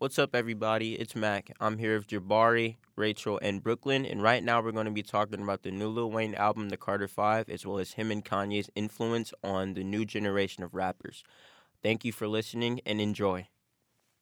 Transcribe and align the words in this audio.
What's 0.00 0.16
up, 0.16 0.32
everybody? 0.32 0.94
It's 0.94 1.16
Mac. 1.16 1.50
I'm 1.58 1.76
here 1.78 1.96
with 1.98 2.06
Jabari, 2.06 2.76
Rachel, 2.94 3.36
and 3.42 3.60
Brooklyn, 3.60 4.06
and 4.06 4.22
right 4.22 4.44
now 4.44 4.62
we're 4.62 4.70
going 4.70 4.84
to 4.84 4.92
be 4.92 5.02
talking 5.02 5.42
about 5.42 5.64
the 5.64 5.72
new 5.72 5.88
Lil 5.88 6.08
Wayne 6.08 6.36
album, 6.36 6.68
The 6.68 6.76
Carter 6.76 7.08
Five, 7.08 7.48
as 7.48 7.66
well 7.66 7.80
as 7.80 7.94
him 7.94 8.12
and 8.12 8.24
Kanye's 8.24 8.70
influence 8.76 9.34
on 9.42 9.74
the 9.74 9.82
new 9.82 10.04
generation 10.04 10.62
of 10.62 10.72
rappers. 10.72 11.24
Thank 11.82 12.04
you 12.04 12.12
for 12.12 12.28
listening 12.28 12.80
and 12.86 13.00
enjoy. 13.00 13.48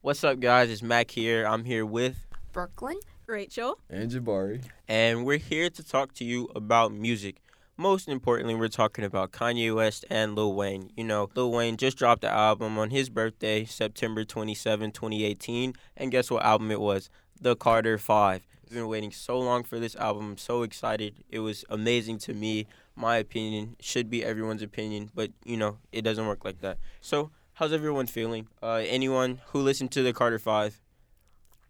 What's 0.01 0.23
up, 0.23 0.39
guys? 0.39 0.71
It's 0.71 0.81
Mac 0.81 1.11
here. 1.11 1.45
I'm 1.45 1.63
here 1.63 1.85
with, 1.85 2.25
Brooklyn. 2.51 2.97
Rachel. 3.27 3.77
And 3.87 4.09
Jabari. 4.09 4.63
and 4.87 5.25
we're 5.27 5.37
here 5.37 5.69
to 5.69 5.83
talk 5.83 6.11
to 6.15 6.25
you 6.25 6.49
about 6.55 6.91
music. 6.91 7.35
Most 7.79 8.09
importantly, 8.09 8.55
we're 8.55 8.69
talking 8.69 9.05
about 9.05 9.31
Kanye 9.31 9.73
West 9.73 10.03
and 10.09 10.35
Lil 10.35 10.55
Wayne. 10.55 10.89
You 10.97 11.03
know, 11.03 11.29
Lil 11.35 11.51
Wayne 11.51 11.77
just 11.77 11.95
dropped 11.95 12.21
the 12.21 12.29
album 12.29 12.79
on 12.79 12.89
his 12.89 13.07
birthday, 13.07 13.65
September 13.65 14.25
27, 14.25 14.91
2018. 14.91 15.75
And 15.95 16.09
guess 16.09 16.31
what 16.31 16.43
album 16.43 16.71
it 16.71 16.81
was? 16.81 17.11
The 17.39 17.55
Carter 17.55 17.99
5. 17.99 18.47
I've 18.65 18.73
been 18.73 18.87
waiting 18.87 19.11
so 19.11 19.37
long 19.37 19.63
for 19.63 19.79
this 19.79 19.95
album. 19.95 20.31
I'm 20.31 20.37
so 20.37 20.63
excited. 20.63 21.23
It 21.29 21.39
was 21.39 21.65
amazing 21.69 22.17
to 22.19 22.33
me. 22.33 22.65
My 22.95 23.17
opinion 23.17 23.75
should 23.79 24.09
be 24.09 24.25
everyone's 24.25 24.63
opinion, 24.63 25.11
but 25.13 25.29
you 25.45 25.55
know, 25.55 25.77
it 25.91 26.01
doesn't 26.01 26.25
work 26.25 26.43
like 26.43 26.61
that. 26.61 26.79
So, 26.99 27.29
how's 27.53 27.71
everyone 27.71 28.07
feeling? 28.07 28.47
Uh, 28.61 28.81
anyone 28.87 29.41
who 29.49 29.59
listened 29.59 29.91
to 29.91 30.01
the 30.01 30.13
Carter 30.13 30.39
5? 30.39 30.81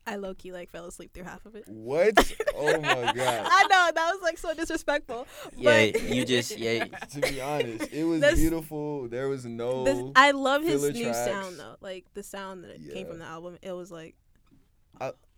I 0.08 0.16
low 0.16 0.34
key 0.34 0.52
like 0.54 0.72
fell 0.72 0.86
asleep 0.86 1.14
through 1.14 1.26
half 1.26 1.46
of 1.46 1.56
it. 1.56 1.66
What? 1.68 2.14
Oh 2.60 2.82
my 2.82 3.14
god. 3.14 3.16
I 3.52 3.64
know 3.70 3.92
that 3.94 4.12
was 4.14 4.20
like 4.24 4.40
so 4.40 4.52
disrespectful. 4.56 5.28
Yeah, 5.56 5.92
but 5.92 6.02
you 6.10 6.26
just 6.36 6.58
yeah. 6.58 6.86
to 6.86 7.20
be 7.20 7.40
honest, 7.40 7.94
it 7.94 8.04
was 8.04 8.22
This- 8.22 8.40
beautiful. 8.40 9.08
There 9.08 9.30
was 9.30 9.46
no. 9.46 9.84
this, 9.84 10.04
I 10.16 10.32
love 10.32 10.64
his 10.64 10.82
new 10.82 11.04
tracks. 11.04 11.24
sound 11.26 11.60
though. 11.60 11.76
Like 11.82 12.06
the 12.16 12.24
sound 12.24 12.64
that 12.64 12.78
came 12.92 13.06
from 13.06 13.20
the 13.20 13.26
album. 13.26 13.60
It 13.62 13.74
was 13.74 13.92
like 13.92 14.16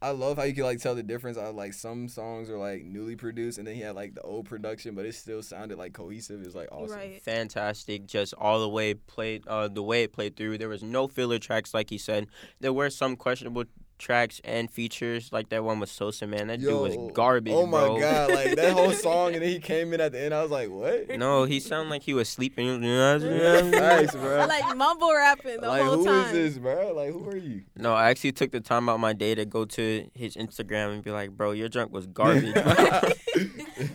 I 0.01 0.11
love 0.11 0.37
how 0.37 0.43
you 0.43 0.53
can 0.53 0.63
like 0.63 0.79
tell 0.79 0.95
the 0.95 1.03
difference. 1.03 1.38
I 1.38 1.49
like 1.49 1.73
some 1.73 2.07
songs 2.07 2.49
are 2.49 2.57
like 2.57 2.85
newly 2.85 3.17
produced, 3.17 3.57
and 3.57 3.67
then 3.67 3.75
he 3.75 3.81
had 3.81 3.95
like 3.95 4.16
the 4.16 4.22
old 4.22 4.45
production, 4.45 4.95
but 4.95 5.05
it 5.05 5.13
still 5.13 5.44
sounded 5.44 5.77
like 5.77 5.91
cohesive. 5.91 6.39
It 6.41 6.45
was 6.45 6.55
like 6.55 6.69
awesome. 6.72 6.95
right. 6.95 7.22
fantastic 7.22 8.05
just 8.05 8.33
all 8.38 8.61
the 8.61 8.69
way 8.69 8.94
played 8.94 9.45
uh 9.47 9.67
the 9.67 9.83
way 9.83 10.03
it 10.03 10.13
played 10.13 10.38
through 10.38 10.57
there 10.57 10.69
was 10.69 10.81
no 10.83 11.07
filler 11.09 11.38
tracks 11.38 11.73
like 11.73 11.89
he 11.89 11.97
said 11.97 12.27
there 12.61 12.72
were 12.72 12.89
some 12.89 13.17
questionable 13.17 13.66
tracks 14.00 14.42
and 14.44 14.72
features 14.72 15.31
like 15.31 15.50
that 15.50 15.64
one 15.64 15.80
with 15.80 15.89
Sosa 15.92 16.25
man 16.25 16.47
that 16.47 16.59
dude 16.59 16.73
was 16.81 16.95
garbage 17.14 17.53
Oh 17.53 17.66
my 17.67 17.81
bro. 17.86 18.00
god, 18.00 18.31
like 18.31 18.56
that 18.56 18.73
whole 18.73 18.91
song, 19.08 19.33
and 19.33 19.44
then 19.44 19.50
he 19.50 19.59
came 19.59 19.94
in 19.94 20.02
at 20.02 20.14
the 20.14 20.19
end. 20.22 20.33
I 20.33 20.41
was 20.41 20.50
like, 20.50 20.69
what? 20.69 21.09
no 21.19 21.44
he 21.44 21.59
sounded 21.59 21.91
like 21.91 22.02
he 22.03 22.14
was 22.14 22.28
sleeping 22.30 22.81
Thanks, 22.81 24.16
bro. 24.16 24.45
like 24.47 24.75
mumble 24.75 25.14
rapping 25.14 25.59
the 25.61 25.67
like 25.67 25.83
whole 25.83 25.95
who 25.97 26.08
is 26.09 26.25
time. 26.25 26.33
this, 26.33 26.58
bro? 26.58 26.94
Like 26.94 27.11
who 27.11 27.30
are 27.30 27.38
you? 27.38 27.64
no 27.75 27.94
I 27.94 28.09
actually 28.09 28.31
took 28.31 28.52
the 28.52 28.61
time 28.61 28.89
out 28.89 29.00
my 29.00 29.14
day 29.14 29.36
to 29.36 29.45
go 29.45 29.66
to 29.66 30.09
his 30.16 30.36
Instagram 30.36 30.94
and 30.94 31.03
be 31.03 31.11
like 31.11 31.31
bro 31.31 31.52
your 31.52 31.69
drunk 31.69 31.91
was 31.91 32.08
garbage 32.19 32.56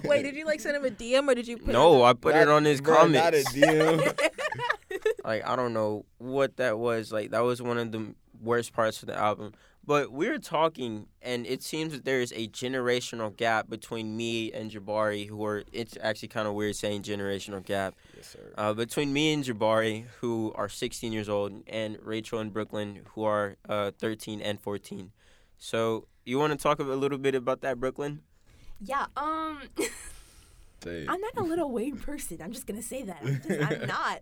Wait, 0.05 0.23
did 0.23 0.37
you 0.37 0.45
like 0.47 0.61
send 0.61 0.77
him 0.77 0.85
a 0.85 0.91
DM 0.91 1.29
or 1.29 1.35
did 1.35 1.49
you 1.49 1.57
put 1.57 1.69
no 1.69 2.05
it 2.05 2.09
I 2.11 2.13
put 2.13 2.35
it 2.37 2.49
on 2.49 2.65
his 2.65 2.81
bro, 2.81 2.97
comments 2.97 3.55
Not 3.57 3.65
a 3.65 3.67
DM. 3.67 4.31
like 5.25 5.47
I 5.47 5.57
don't 5.57 5.73
know 5.73 6.05
what 6.19 6.57
that 6.59 6.79
was. 6.79 7.13
Like 7.13 7.31
that 7.31 7.41
was 7.41 7.61
one 7.61 7.79
of 7.79 7.91
the 7.93 8.15
worst 8.43 8.73
parts 8.73 9.03
of 9.03 9.09
the 9.09 9.17
album. 9.17 9.53
But 9.87 10.13
we're 10.13 10.39
talking, 10.39 11.09
and 11.21 11.47
it 11.47 11.63
seems 11.63 11.93
that 11.93 12.05
there 12.05 12.21
is 12.21 12.33
a 12.33 12.49
generational 12.49 13.37
gap 13.37 13.69
between 13.69 14.17
me 14.17 14.53
and 14.53 14.71
Jabari, 14.71 15.29
who 15.29 15.45
are. 15.45 15.65
It's 15.73 15.99
actually 16.01 16.29
kind 16.29 16.49
of 16.49 16.55
weird 16.55 16.77
saying 16.77 17.03
generational 17.03 17.65
gap. 17.65 17.95
yes, 18.17 18.29
sir. 18.29 18.53
Uh, 18.57 18.73
between 18.73 19.13
me 19.13 19.35
and 19.35 19.45
Jabari, 19.45 20.07
who 20.21 20.53
are 20.57 20.69
16 20.69 21.13
years 21.13 21.29
old, 21.29 21.63
and 21.67 21.99
Rachel 22.03 22.39
and 22.39 22.53
Brooklyn, 22.53 23.01
who 23.15 23.25
are 23.25 23.57
uh, 23.69 23.91
13 23.99 24.41
and 24.41 24.59
14. 24.61 25.11
So 25.59 26.07
you 26.25 26.39
want 26.39 26.53
to 26.53 26.59
talk 26.59 26.79
a 26.79 26.83
little 26.83 27.19
bit 27.19 27.35
about 27.35 27.61
that, 27.61 27.79
Brooklyn? 27.79 28.23
Yeah, 28.81 29.07
um, 29.17 29.61
I'm 30.87 31.21
not 31.21 31.37
a 31.37 31.43
little 31.43 31.71
Wayne 31.71 31.97
person. 31.97 32.41
I'm 32.43 32.53
just 32.53 32.67
gonna 32.67 32.83
say 32.83 33.03
that. 33.03 33.19
I'm, 33.23 33.41
just, 33.47 33.73
I'm 33.73 33.87
not. 33.87 34.21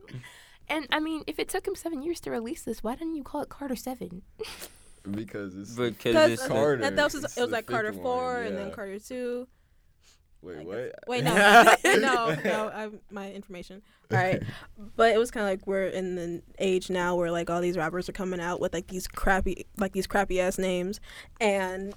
And 0.68 0.86
I 0.90 1.00
mean, 1.00 1.24
if 1.26 1.38
it 1.38 1.48
took 1.48 1.66
him 1.66 1.74
seven 1.74 2.02
years 2.02 2.20
to 2.20 2.30
release 2.30 2.62
this, 2.62 2.82
why 2.82 2.94
didn't 2.94 3.14
you 3.14 3.22
call 3.22 3.42
it 3.42 3.48
Carter 3.48 3.76
Seven? 3.76 4.22
because 5.10 5.54
it's 5.54 5.74
Because 5.74 6.30
it's 6.30 6.46
Carter. 6.46 6.82
that, 6.82 6.96
that 6.96 7.12
was 7.12 7.24
it 7.24 7.40
was 7.40 7.50
like 7.50 7.66
Carter 7.66 7.92
four 7.92 8.34
one, 8.34 8.46
and 8.46 8.56
then. 8.56 8.70
Carter 8.70 8.98
two. 8.98 9.46
Wait, 10.42 10.66
what? 10.66 10.94
Wait, 11.06 11.24
no, 11.24 11.76
no, 11.84 12.36
no. 12.44 12.68
I, 12.74 12.90
my 13.10 13.30
information. 13.32 13.80
All 14.10 14.18
right, 14.18 14.42
but 14.96 15.12
it 15.12 15.18
was 15.18 15.30
kind 15.30 15.46
of 15.46 15.52
like 15.52 15.66
we're 15.66 15.86
in 15.86 16.16
the 16.16 16.42
age 16.58 16.90
now 16.90 17.14
where 17.14 17.30
like 17.30 17.48
all 17.48 17.60
these 17.60 17.76
rappers 17.76 18.08
are 18.08 18.12
coming 18.12 18.40
out 18.40 18.60
with 18.60 18.74
like 18.74 18.88
these 18.88 19.06
crappy, 19.06 19.66
like 19.78 19.92
these 19.92 20.06
crappy 20.06 20.40
ass 20.40 20.58
names, 20.58 21.00
and 21.40 21.94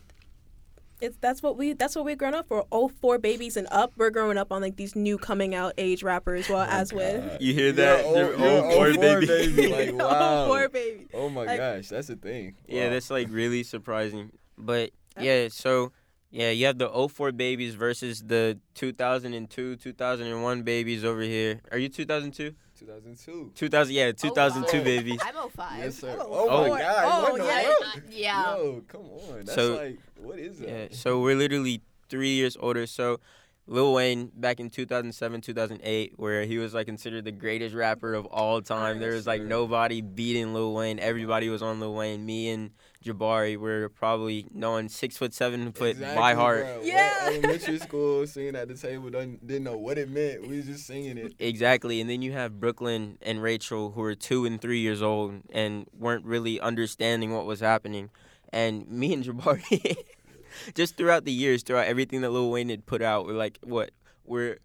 it's 1.01 1.17
that's 1.21 1.43
what 1.43 1.57
we 1.57 1.73
that's 1.73 1.95
what 1.95 2.05
we're 2.05 2.15
growing 2.15 2.33
up 2.35 2.47
for. 2.47 2.65
Oh, 2.71 2.87
four 2.87 3.17
babies 3.17 3.57
and 3.57 3.67
up. 3.71 3.93
We're 3.97 4.09
growing 4.09 4.37
up 4.37 4.51
on 4.51 4.61
like 4.61 4.75
these 4.77 4.95
new 4.95 5.17
coming 5.17 5.53
out 5.53 5.73
age 5.77 6.03
rappers. 6.03 6.47
Well, 6.49 6.59
oh 6.61 6.67
as 6.69 6.93
with 6.93 7.41
You 7.41 7.53
hear 7.53 7.63
You're 7.65 7.71
that? 7.73 8.05
Oh, 8.05 8.07
old- 8.07 8.17
You're 8.17 8.37
you're 8.39 8.63
old 8.65 8.95
04 8.95 9.19
baby. 9.19 9.25
baby. 9.27 9.67
Like, 9.67 9.89
oh, 10.03 10.07
wow. 10.07 10.47
four 10.47 10.69
baby. 10.69 11.07
Oh 11.13 11.29
my 11.29 11.45
Like- 11.45 11.57
gosh, 11.57 11.89
that's 11.89 12.09
a 12.09 12.15
thing. 12.15 12.55
Yeah, 12.67 12.89
that's 12.89 13.09
like 13.11 13.27
really 13.29 13.63
surprising. 13.63 14.31
But 14.57 14.91
yeah, 15.19 15.49
so 15.49 15.91
yeah, 16.31 16.49
you 16.51 16.65
have 16.65 16.77
the 16.77 16.89
04 16.89 17.31
babies 17.31 17.75
versus 17.75 18.21
the 18.21 18.59
2002, 18.73 19.75
2001 19.77 20.63
babies 20.63 21.03
over 21.05 21.21
here. 21.21 21.61
Are 21.71 21.77
you 21.77 21.89
2002? 21.89 22.53
2002. 22.79 23.51
2000, 23.55 23.93
yeah, 23.93 24.11
2002 24.11 24.77
wow. 24.77 24.83
babies. 24.83 25.19
I'm 25.23 25.49
05. 25.49 25.77
Yes, 25.79 25.95
sir. 25.95 26.15
Oh, 26.19 26.25
Oh, 26.27 26.47
oh, 26.49 26.69
my 26.69 26.79
God. 26.79 27.03
oh, 27.05 27.31
what 27.31 27.37
the 27.41 27.45
yeah. 27.47 27.59
hell? 27.61 27.75
yeah. 28.11 28.55
Yo, 28.57 28.83
come 28.87 29.01
on. 29.01 29.35
That's 29.45 29.55
So- 29.55 29.75
like, 29.75 29.99
what 30.17 30.39
is 30.39 30.59
that? 30.59 30.69
Yeah, 30.69 30.87
so 30.91 31.19
we're 31.21 31.35
literally 31.35 31.81
three 32.09 32.33
years 32.33 32.57
older. 32.59 32.85
So 32.87 33.19
Lil 33.67 33.93
Wayne 33.93 34.31
back 34.35 34.59
in 34.59 34.69
2007, 34.69 35.41
2008, 35.41 36.13
where 36.17 36.43
he 36.45 36.59
was 36.59 36.75
like 36.75 36.85
considered 36.85 37.25
the 37.25 37.31
greatest 37.31 37.73
rapper 37.73 38.13
of 38.13 38.27
all 38.27 38.61
time. 38.61 38.99
There 38.99 39.13
was 39.13 39.25
like 39.25 39.41
nobody 39.41 40.01
beating 40.01 40.53
Lil 40.53 40.73
Wayne. 40.73 40.99
Everybody 40.99 41.49
was 41.49 41.63
on 41.63 41.79
Lil 41.79 41.95
Wayne. 41.95 42.23
Me 42.25 42.49
and 42.49 42.69
Jabari 43.03 43.57
were 43.57 43.89
probably 43.89 44.45
knowing 44.53 44.87
six 44.89 45.17
foot, 45.17 45.33
seven 45.33 45.71
foot 45.71 45.91
Exactly, 45.91 46.15
by 46.15 46.33
heart. 46.35 46.63
bro. 46.65 46.77
What 46.77 46.85
Yeah. 46.85 47.19
elementary 47.23 47.79
school 47.79 48.27
singing 48.27 48.55
at 48.55 48.67
the 48.67 48.75
table 48.75 49.09
didn't, 49.09 49.45
didn't 49.47 49.63
know 49.63 49.77
what 49.77 49.97
it 49.97 50.09
meant. 50.09 50.47
We 50.47 50.57
was 50.57 50.67
just 50.67 50.85
singing 50.85 51.17
it. 51.17 51.33
Exactly, 51.39 51.99
and 51.99 52.07
then 52.09 52.21
you 52.21 52.33
have 52.33 52.59
Brooklyn 52.59 53.17
and 53.23 53.41
Rachel 53.41 53.91
who 53.91 54.01
are 54.03 54.13
two 54.15 54.45
and 54.45 54.61
three 54.61 54.79
years 54.79 55.01
old 55.01 55.41
and 55.51 55.87
weren't 55.97 56.23
really 56.25 56.59
understanding 56.59 57.33
what 57.33 57.47
was 57.47 57.61
happening, 57.61 58.11
and 58.53 58.87
me 58.87 59.11
and 59.13 59.23
Jabari, 59.23 59.95
just 60.75 60.97
throughout 60.97 61.25
the 61.25 61.31
years, 61.31 61.63
throughout 61.63 61.87
everything 61.87 62.21
that 62.21 62.29
Lil 62.31 62.49
Wayne 62.51 62.69
had 62.69 62.85
put 62.85 63.01
out, 63.01 63.25
we're 63.25 63.33
like, 63.33 63.59
what 63.63 63.91
we're. 64.25 64.57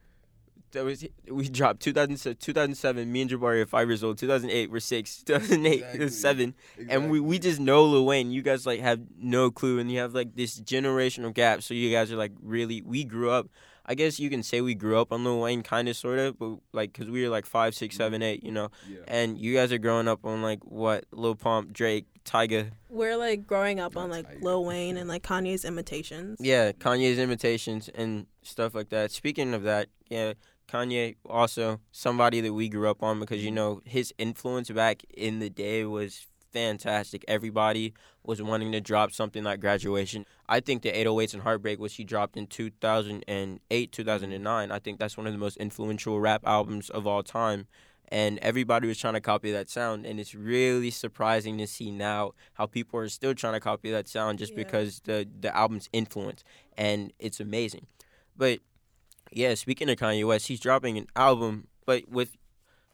That 0.73 0.85
was 0.85 1.05
we 1.29 1.49
dropped 1.49 1.81
2007, 1.81 2.37
2007. 2.41 3.11
Me 3.11 3.23
and 3.23 3.31
Jabari 3.31 3.61
are 3.63 3.67
five 3.67 3.89
years 3.89 4.05
old. 4.05 4.19
2008, 4.19 4.71
we're 4.71 4.79
six. 4.79 5.21
2008, 5.27 5.73
Exactly. 5.73 6.09
seven. 6.11 6.55
And 6.89 7.11
we, 7.11 7.19
we 7.19 7.41
just 7.41 7.59
know 7.59 7.85
Lil 7.85 8.07
Wayne. 8.07 8.31
You 8.31 8.41
guys 8.41 8.67
like 8.67 8.79
have 8.79 9.01
no 9.19 9.51
clue, 9.51 9.81
and 9.81 9.91
you 9.91 9.99
have 9.99 10.15
like 10.15 10.37
this 10.37 10.61
generational 10.61 11.35
gap. 11.35 11.65
So 11.65 11.75
you 11.75 11.91
guys 11.91 12.13
are 12.13 12.17
like 12.17 12.33
really. 12.41 12.83
We 12.83 13.03
grew 13.03 13.31
up. 13.31 13.49
I 13.87 13.95
guess 13.95 14.21
you 14.21 14.31
can 14.31 14.43
say 14.43 14.61
we 14.61 14.75
grew 14.75 15.01
up 15.01 15.13
on 15.13 15.25
Lil 15.25 15.41
Wayne, 15.41 15.63
kind 15.63 15.89
of, 15.89 15.97
sort 15.97 16.19
of, 16.19 16.39
but 16.39 16.57
like 16.73 16.93
because 16.93 17.11
we 17.11 17.23
were 17.23 17.29
like 17.29 17.47
five, 17.47 17.75
six, 17.75 17.97
seven, 17.97 18.21
mm-hmm. 18.21 18.29
eight, 18.29 18.45
you 18.45 18.53
know. 18.53 18.71
Yeah. 18.89 18.99
And 19.09 19.39
you 19.39 19.55
guys 19.55 19.73
are 19.73 19.79
growing 19.79 20.09
up 20.09 20.25
on 20.25 20.43
like 20.43 20.65
what 20.65 21.05
Lil 21.13 21.35
Pump, 21.35 21.73
Drake, 21.73 22.07
Tyga. 22.25 22.71
We're 22.89 23.17
like 23.17 23.47
growing 23.47 23.81
up 23.81 23.97
on 23.97 24.11
like 24.11 24.27
tight. 24.27 24.43
Lil 24.43 24.65
Wayne 24.65 24.97
and 24.99 25.09
like 25.09 25.23
Kanye's 25.23 25.65
imitations. 25.65 26.39
Yeah, 26.41 26.73
Kanye's 26.73 27.19
imitations 27.19 27.89
and 27.95 28.27
stuff 28.43 28.75
like 28.75 28.91
that. 28.91 29.11
Speaking 29.11 29.55
of 29.55 29.63
that, 29.65 29.89
yeah, 30.09 30.35
Kanye 30.71 31.17
also 31.27 31.81
somebody 31.91 32.41
that 32.41 32.53
we 32.53 32.69
grew 32.69 32.89
up 32.89 33.03
on 33.03 33.19
because 33.19 33.45
you 33.45 33.51
know 33.51 33.83
his 33.85 34.15
influence 34.19 34.71
back 34.71 35.03
in 35.15 35.41
the 35.41 35.51
day 35.51 35.85
was 35.85 36.27
fantastic. 36.53 37.25
Everybody 37.29 37.95
was 38.25 38.43
wanting 38.43 38.73
to 38.73 38.81
drop 38.81 39.13
something 39.13 39.45
like 39.45 39.61
Graduation. 39.61 40.27
I 40.49 40.61
think 40.61 40.83
the 40.83 40.93
808s 40.93 41.35
and 41.35 41.43
Heartbreak, 41.43 41.79
which 41.79 41.95
he 41.97 42.05
dropped 42.05 42.37
in 42.37 42.47
2008, 42.47 43.93
2009, 43.93 44.71
I 44.71 44.79
think 44.79 44.99
that's 44.99 45.17
one 45.17 45.27
of 45.27 45.33
the 45.33 45.39
most 45.39 45.57
influential 45.57 46.21
rap 46.21 46.43
albums 46.47 46.91
of 46.91 47.07
all 47.07 47.23
time. 47.23 47.67
And 48.13 48.41
everybody 48.41 48.89
was 48.89 48.99
trying 48.99 49.15
to 49.15 49.21
copy 49.21 49.53
that 49.53 49.71
sound, 49.71 50.05
and 50.05 50.19
it's 50.19 50.35
really 50.35 50.91
surprising 50.91 51.59
to 51.59 51.67
see 51.69 51.93
now 51.93 52.33
how 52.55 52.67
people 52.67 52.99
are 52.99 53.09
still 53.09 53.35
trying 53.35 53.53
to 53.53 53.61
copy 53.61 53.89
that 53.93 54.09
sound 54.09 54.41
just 54.41 54.53
Yeah. 54.53 54.65
because 54.65 55.01
the 55.05 55.29
the 55.41 55.57
album's 55.57 55.89
influence, 55.93 56.43
and 56.77 57.13
it's 57.21 57.39
amazing. 57.39 57.87
But 58.37 58.59
yeah, 59.31 59.55
speaking 59.55 59.89
of 59.89 59.97
Kanye 59.97 60.27
West, 60.27 60.49
he's 60.49 60.59
dropping 60.59 60.99
an 60.99 61.07
album, 61.15 61.69
but 61.87 62.09
with 62.09 62.37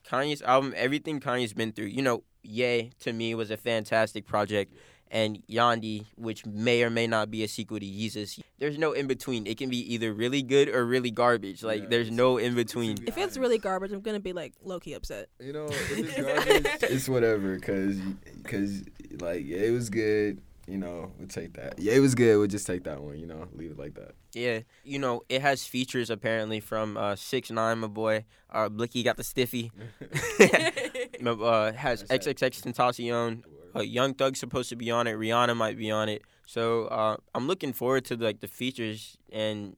Kanye's 0.07 0.43
album, 0.43 0.75
everything 0.77 1.19
Kanye's 1.19 1.55
been 1.55 1.73
through, 1.73 1.87
you 1.87 2.03
know, 2.03 2.23
Yay 2.47 2.91
to 3.01 3.13
me 3.13 3.35
was 3.35 3.51
a 3.51 3.57
fantastic 3.57 4.27
project, 4.27 4.73
and 5.11 5.43
Yandhi, 5.49 6.07
which 6.17 6.45
may 6.47 6.83
or 6.83 6.91
may 6.91 7.07
not 7.07 7.31
be 7.31 7.45
a 7.45 7.49
sequel 7.49 7.79
to 7.79 7.87
Yeezus. 7.87 8.41
There's 8.59 8.79
no 8.79 8.93
in 8.93 9.07
between. 9.07 9.47
It 9.47 9.57
can 9.59 9.69
be 9.71 9.95
either 9.95 10.13
really 10.13 10.43
good 10.43 10.69
or 10.69 10.85
really 10.85 11.11
garbage. 11.11 11.63
Like 11.63 11.83
Yeah, 11.83 11.89
there's 11.91 12.11
no 12.11 12.39
in 12.39 12.55
between. 12.55 12.97
If 13.07 13.17
it's 13.19 13.37
really 13.39 13.59
garbage, 13.59 13.93
I'm 13.93 14.01
gonna 14.01 14.21
be 14.21 14.33
like 14.33 14.55
low 14.65 14.81
key 14.81 14.95
upset. 14.95 15.29
You 15.41 15.53
know, 15.53 15.67
if 15.67 15.99
it's 15.99 16.17
garbage, 16.21 16.67
it's 16.91 17.09
whatever. 17.09 17.59
Cause, 17.59 17.99
cause, 18.45 18.83
like, 19.21 19.45
yeah, 19.47 19.59
it 19.59 19.71
was 19.71 19.91
good. 19.91 20.41
you 20.67 20.77
know, 20.79 21.13
we'll 21.19 21.29
take 21.29 21.53
that. 21.55 21.79
Yeah, 21.79 21.93
it 21.93 22.01
was 22.01 22.17
good. 22.17 22.37
We'll 22.39 22.49
just 22.49 22.67
take 22.67 22.83
that 22.85 23.01
one. 23.01 23.19
You 23.19 23.27
know, 23.27 23.47
leave 23.55 23.71
it 23.71 23.79
like 23.79 23.95
that. 23.95 24.17
Yeah, 24.33 24.61
you 24.85 24.99
know, 24.99 25.23
it 25.29 25.41
has 25.41 25.65
features 25.65 26.11
apparently 26.11 26.59
from 26.61 26.97
uh, 26.97 27.15
six 27.17 27.51
nine, 27.51 27.79
my 27.79 27.87
boy. 27.87 28.25
Uh, 28.51 28.69
Blicky 28.69 29.03
got 29.05 29.17
the 29.17 29.25
stiffy. 29.25 29.71
uh, 31.25 31.73
has. 31.73 32.03
XXXTentacion. 32.05 33.43
Uh, 33.75 33.81
Young 33.81 34.15
Thug's 34.15 34.41
supposed 34.41 34.71
to 34.71 34.77
be 34.77 34.91
on 34.91 35.07
it. 35.07 35.17
Rihanna 35.17 35.57
might 35.57 35.77
be 35.77 35.91
on 35.91 36.09
it. 36.09 36.23
So 36.47 36.87
uh, 36.87 37.17
I'm 37.35 37.47
looking 37.47 37.73
forward 37.73 38.05
to 38.07 38.17
like 38.17 38.41
the 38.41 38.49
features 38.49 39.19
and 39.31 39.77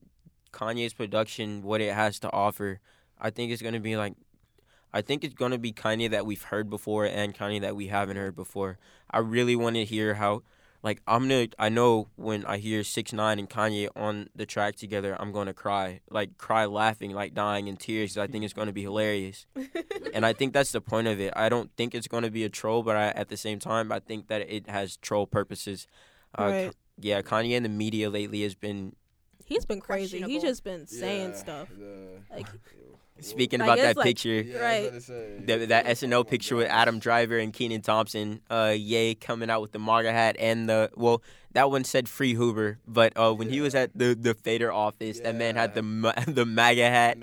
Kanye's 0.52 0.92
production, 0.92 1.62
what 1.62 1.80
it 1.80 1.94
has 1.94 2.18
to 2.20 2.32
offer. 2.32 2.80
I 3.18 3.30
think 3.30 3.50
it's 3.50 3.62
gonna 3.62 3.80
be 3.80 3.96
like, 3.96 4.14
I 4.92 5.02
think 5.02 5.24
it's 5.24 5.34
gonna 5.34 5.58
be 5.58 5.72
Kanye 5.72 6.10
that 6.10 6.26
we've 6.26 6.42
heard 6.42 6.70
before 6.70 7.06
and 7.06 7.34
Kanye 7.34 7.60
that 7.62 7.74
we 7.74 7.88
haven't 7.88 8.16
heard 8.16 8.36
before. 8.36 8.78
I 9.10 9.18
really 9.18 9.56
want 9.56 9.76
to 9.76 9.84
hear 9.84 10.14
how, 10.14 10.42
like 10.82 11.02
I'm 11.06 11.28
gonna. 11.28 11.48
I 11.58 11.68
know 11.68 12.08
when 12.16 12.44
I 12.46 12.58
hear 12.58 12.84
Six 12.84 13.12
Nine 13.12 13.38
and 13.38 13.48
Kanye 13.50 13.88
on 13.96 14.28
the 14.34 14.46
track 14.46 14.76
together, 14.76 15.16
I'm 15.18 15.32
gonna 15.32 15.52
cry, 15.54 16.00
like 16.10 16.38
cry 16.38 16.64
laughing, 16.66 17.12
like 17.12 17.34
dying 17.34 17.66
in 17.68 17.76
tears. 17.76 18.14
'cause 18.14 18.18
I 18.22 18.26
think 18.26 18.44
it's 18.44 18.54
gonna 18.54 18.72
be 18.72 18.82
hilarious 18.82 19.46
and 20.14 20.24
I 20.24 20.32
think 20.32 20.52
that's 20.52 20.72
the 20.72 20.80
point 20.80 21.08
of 21.08 21.20
it. 21.20 21.32
I 21.36 21.48
don't 21.48 21.70
think 21.76 21.94
it's 21.94 22.08
going 22.08 22.22
to 22.22 22.30
be 22.30 22.44
a 22.44 22.48
troll, 22.48 22.82
but 22.82 22.96
I, 22.96 23.08
at 23.08 23.28
the 23.28 23.36
same 23.36 23.58
time, 23.58 23.90
I 23.92 23.98
think 24.00 24.28
that 24.28 24.42
it 24.42 24.68
has 24.68 24.96
troll 24.96 25.26
purposes. 25.26 25.86
Uh, 26.38 26.42
Right. 26.44 26.66
Ka- 26.70 26.76
yeah, 27.00 27.22
Kanye 27.22 27.52
in 27.52 27.62
the 27.62 27.68
media 27.68 28.10
lately 28.10 28.42
has 28.42 28.54
been 28.54 28.94
He's 29.44 29.64
been 29.64 29.80
crazy. 29.80 30.20
He's 30.20 30.42
just 30.42 30.62
been 30.64 30.86
saying 30.86 31.34
stuff. 31.34 31.68
Like, 32.30 32.46
speaking 33.20 33.60
about 33.60 33.78
that 33.78 33.96
like- 33.96 34.04
picture. 34.06 34.44
Right. 34.60 34.90
The, 34.92 35.66
that 35.68 35.86
SNL 35.86 36.26
picture 36.28 36.56
with 36.56 36.68
Adam 36.68 36.98
Driver 36.98 37.38
and 37.38 37.52
Kenan 37.52 37.82
Thompson, 37.82 38.40
uh, 38.50 38.74
Ye 38.76 39.14
coming 39.14 39.50
out 39.50 39.60
with 39.62 39.72
the 39.72 39.78
MAGA 39.78 40.12
hat 40.12 40.36
and 40.38 40.68
the 40.68 40.90
well, 40.94 41.22
that 41.52 41.70
one 41.70 41.84
said 41.84 42.08
"Free 42.08 42.34
Hoover," 42.34 42.78
but 42.86 43.12
uh, 43.16 43.32
when 43.34 43.48
he 43.50 43.60
was 43.60 43.74
at 43.74 43.90
the 43.96 44.14
the 44.14 44.34
Fader 44.34 44.70
office, 44.72 45.20
that 45.20 45.34
man 45.34 45.56
had 45.56 45.74
the 45.74 45.82
the 46.26 46.44
MAGA 46.46 46.88
hat 46.88 47.18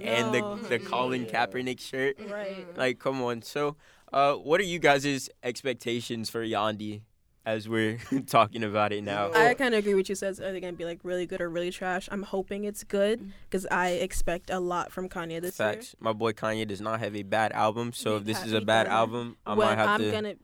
and 0.00 0.34
the 0.34 0.40
no. 0.40 0.56
the 0.56 0.78
Colin 0.78 1.24
Yeah. 1.26 1.46
Kaepernick 1.46 1.80
shirt. 1.80 2.16
right. 2.30 2.66
Like, 2.76 2.98
come 2.98 3.22
on. 3.22 3.42
So, 3.42 3.76
uh, 4.12 4.34
what 4.34 4.60
are 4.60 4.64
you 4.64 4.78
guys' 4.78 5.28
expectations 5.42 6.30
for 6.30 6.44
Yandhi 6.44 7.02
as 7.46 7.68
we're 7.68 7.98
talking 8.26 8.62
about 8.64 8.92
it 8.92 9.02
now? 9.04 9.30
I 9.32 9.54
kind 9.54 9.74
of 9.74 9.78
agree 9.78 9.94
with 9.94 10.08
you. 10.08 10.14
Says 10.14 10.40
are 10.40 10.52
they 10.52 10.60
gonna 10.60 10.72
be 10.74 10.84
like 10.84 11.00
really 11.02 11.26
good 11.26 11.40
or 11.40 11.48
really 11.48 11.70
trash? 11.70 12.08
I'm 12.12 12.22
hoping 12.22 12.64
it's 12.64 12.84
good 12.84 13.32
because 13.48 13.66
I 13.70 13.90
expect 13.90 14.50
a 14.50 14.60
lot 14.60 14.92
from 14.92 15.08
Kanye 15.08 15.40
this 15.40 15.56
Facts. 15.56 15.94
My 16.00 16.12
boy 16.12 16.32
Kanye 16.32 16.66
does 16.66 16.80
not 16.80 17.00
have 17.00 17.14
a 17.16 17.22
bad 17.22 17.52
album, 17.52 17.92
so 17.92 18.16
if 18.16 18.24
this 18.24 18.44
is 18.44 18.52
a 18.52 18.60
bad 18.60 18.86
album, 18.86 19.36
I 19.46 19.50
year. 19.52 19.56
might 19.56 19.68
When 19.68 19.78
have 19.78 19.88
I'm 19.88 20.00
to. 20.00 20.10
gonna, 20.10 20.34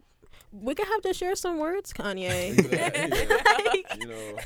we 0.53 0.75
could 0.75 0.87
have 0.89 1.03
to 1.03 1.13
share 1.15 1.35
some 1.35 1.59
words, 1.59 1.93
Kanye. 1.93 2.55
Yeah. 3.95 3.97
you 4.01 4.07
know, 4.07 4.37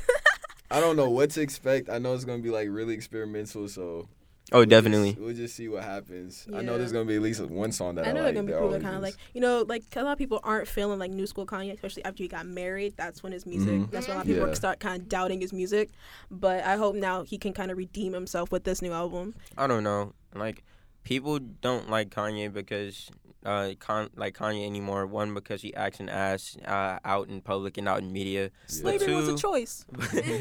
I 0.71 0.79
don't 0.79 0.95
know 0.95 1.09
what 1.09 1.31
to 1.31 1.41
expect. 1.41 1.89
I 1.89 1.97
know 1.99 2.13
it's 2.13 2.25
gonna 2.25 2.41
be 2.43 2.49
like 2.51 2.67
really 2.69 2.93
experimental, 2.93 3.67
so 3.67 4.07
Oh, 4.51 4.59
we'll 4.59 4.65
definitely. 4.65 5.11
Just, 5.11 5.21
we'll 5.21 5.33
just 5.35 5.55
see 5.55 5.67
what 5.67 5.83
happens. 5.83 6.47
I 6.53 6.61
know 6.61 6.77
there's 6.77 6.91
gonna 6.91 7.05
be 7.05 7.15
at 7.15 7.21
least 7.21 7.41
one 7.41 7.71
song 7.71 7.95
that 7.95 8.05
I, 8.05 8.09
I 8.09 8.11
know 8.13 8.21
like. 8.23 8.33
they're 8.33 8.33
gonna 8.43 8.45
be 8.47 8.51
There 8.53 8.61
people 8.61 8.71
that 8.71 8.81
kind 8.81 8.95
of 8.95 9.01
like 9.01 9.15
you 9.33 9.41
know 9.41 9.63
like 9.67 9.89
'cause 9.91 10.01
a 10.01 10.05
lot 10.05 10.13
of 10.13 10.17
people 10.17 10.39
aren't 10.43 10.67
feeling 10.67 10.97
like 10.99 11.11
new 11.11 11.27
school 11.27 11.45
Kanye, 11.45 11.73
especially 11.73 12.03
after 12.05 12.23
he 12.23 12.27
got 12.29 12.45
married. 12.45 12.95
That's 12.97 13.21
when 13.23 13.31
his 13.31 13.45
music. 13.45 13.69
Mhm. 13.69 13.91
That's 13.91 14.07
when 14.07 14.15
a 14.15 14.19
lot 14.19 14.25
of 14.25 14.31
people 14.33 14.47
Yeah. 14.47 14.53
start 14.53 14.79
kind 14.79 15.01
of 15.01 15.07
doubting 15.09 15.41
his 15.41 15.53
music. 15.53 15.89
But 16.31 16.63
I 16.63 16.75
hope 16.77 16.95
now 16.95 17.23
he 17.23 17.37
can 17.37 17.53
kind 17.53 17.69
of 17.71 17.77
redeem 17.77 18.13
himself 18.13 18.51
with 18.51 18.63
this 18.63 18.81
new 18.81 18.91
album. 18.91 19.35
I 19.57 19.67
don't 19.67 19.83
know. 19.83 20.13
Like, 20.35 20.63
people 21.03 21.39
don't 21.39 21.89
like 21.89 22.09
Kanye 22.09 22.51
because. 22.51 23.09
Uh, 23.45 23.71
con- 23.79 24.09
like 24.17 24.35
Kanye 24.35 24.65
anymore. 24.67 25.07
One 25.07 25.33
because 25.33 25.61
he 25.61 25.73
acts 25.73 26.01
an 26.01 26.09
ass 26.09 26.57
uh, 26.67 26.99
out 27.05 27.29
in 27.29 27.39
public 27.39 27.77
and 27.77 27.87
out 27.87 27.99
in 27.99 28.11
media. 28.11 28.51
Slavery 28.67 29.15
was 29.15 29.29
a 29.29 29.37
choice. 29.37 29.85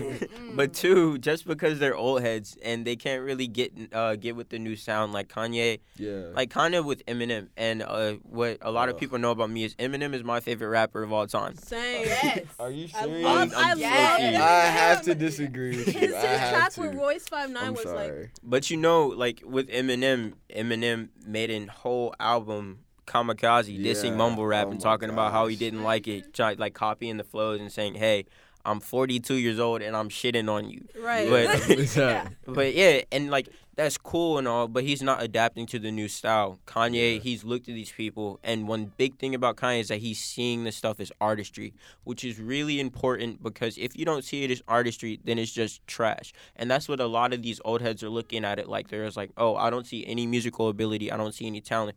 but 0.55 0.73
two, 0.75 1.17
just 1.19 1.47
because 1.47 1.79
they're 1.79 1.95
old 1.97 2.23
heads 2.23 2.57
and 2.61 2.85
they 2.85 2.97
can't 2.97 3.23
really 3.23 3.47
get 3.47 3.73
uh, 3.93 4.17
get 4.17 4.35
with 4.35 4.49
the 4.49 4.59
new 4.59 4.75
sound. 4.75 5.13
Like 5.13 5.29
Kanye, 5.29 5.79
yeah, 5.97 6.23
like 6.35 6.51
kind 6.51 6.75
of 6.75 6.85
with 6.87 7.07
Eminem, 7.07 7.49
and 7.57 7.83
uh, 7.83 8.15
what 8.25 8.59
a 8.63 8.73
lot 8.73 8.89
of 8.89 8.99
people 8.99 9.17
know 9.19 9.31
about 9.31 9.49
me 9.51 9.63
is 9.63 9.77
Eminem 9.77 10.13
is 10.13 10.25
my 10.25 10.41
favorite 10.41 10.69
rapper 10.69 11.05
of 11.05 11.13
all 11.13 11.29
time. 11.29 11.55
Same. 11.57 12.03
Yes. 12.05 12.47
Are 12.59 12.71
you 12.73 12.89
I 12.97 13.05
love. 13.05 13.53
I 13.57 13.71
I'm 13.71 13.79
Yes. 13.79 14.11
love. 14.11 14.19
serious. 14.21 14.41
I 14.41 14.61
have 14.67 15.03
to 15.03 15.15
disagree 15.27 15.77
with 15.77 15.87
His, 15.87 15.95
you. 15.95 16.01
his 16.01 16.15
I 16.17 16.51
track 16.51 16.73
to. 16.73 16.81
with 16.81 16.95
Royce 16.97 17.29
Five 17.29 17.51
Nine 17.51 17.69
I'm 17.69 17.75
was 17.75 17.85
like. 17.85 18.31
But 18.43 18.71
you 18.71 18.77
know, 18.77 19.07
like 19.07 19.41
with 19.47 19.69
Eminem, 19.69 20.33
Eminem 20.55 21.09
made 21.27 21.50
a 21.50 21.67
whole 21.71 22.15
album 22.21 22.81
Kamikaze 23.06 23.79
dissing 23.83 24.05
Yeah. 24.11 24.17
mumble 24.17 24.47
rap 24.47 24.67
Oh 24.67 24.71
and 24.71 24.81
my 24.81 24.83
talking 24.91 25.09
about 25.11 25.33
how 25.33 25.47
he 25.47 25.56
didn't 25.56 25.83
like 25.83 26.06
it, 26.09 26.35
try, 26.35 26.55
like 26.59 26.75
copying 26.75 27.17
the 27.17 27.25
flows 27.25 27.59
and 27.61 27.73
saying, 27.73 27.95
"Hey, 27.95 28.27
I'm 28.65 28.81
42 28.81 29.35
years 29.35 29.59
old 29.59 29.81
and 29.83 29.97
I'm 29.97 30.09
shitting 30.11 30.50
on 30.50 30.69
you." 30.69 30.87
right. 31.00 31.29
But- 31.29 31.71
Exactly. 31.79 32.55
But 32.55 32.75
yeah, 32.75 33.03
and 33.11 33.31
like 33.31 33.49
that's 33.79 33.97
cool 33.97 34.39
and 34.39 34.49
all, 34.49 34.67
but 34.67 34.83
he's 34.83 35.03
not 35.05 35.23
adapting 35.23 35.65
to 35.65 35.79
the 35.79 35.93
new 35.93 36.09
style. 36.09 36.59
Kanye, 36.67 37.15
Yeah. 37.15 37.21
he's 37.21 37.45
looked 37.45 37.69
at 37.69 37.77
these 37.77 37.93
people, 37.93 38.41
and 38.43 38.67
one 38.67 38.91
big 38.97 39.21
thing 39.21 39.37
about 39.37 39.57
Kanye 39.57 39.79
is 39.79 39.87
that 39.87 39.99
he's 39.99 40.19
seeing 40.19 40.65
the 40.65 40.73
stuff 40.73 40.99
as 40.99 41.13
artistry, 41.21 41.73
which 42.03 42.25
is 42.25 42.41
really 42.41 42.81
important 42.81 43.41
because 43.41 43.79
if 43.79 43.97
you 43.97 44.05
don't 44.05 44.25
see 44.25 44.43
it 44.43 44.51
as 44.51 44.63
artistry, 44.67 45.21
then 45.25 45.39
it's 45.39 45.53
just 45.53 45.87
trash. 45.87 46.33
And 46.57 46.69
that's 46.69 46.89
what 46.89 46.99
a 46.99 47.07
lot 47.07 47.33
of 47.33 47.43
these 47.43 47.61
old 47.65 47.81
heads 47.81 48.03
are 48.03 48.11
looking 48.11 48.45
at 48.45 48.59
it 48.59 48.69
like. 48.69 48.89
They're 48.89 49.05
just 49.05 49.17
like, 49.17 49.31
oh, 49.37 49.55
I 49.55 49.71
don't 49.71 49.87
see 49.87 50.05
any 50.09 50.27
musical 50.27 50.69
ability, 50.69 51.13
I 51.13 51.17
don't 51.17 51.33
see 51.33 51.47
any 51.47 51.61
talent. 51.61 51.97